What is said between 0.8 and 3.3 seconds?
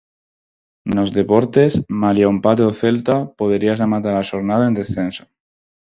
Nos deportes, malia o empate o Celta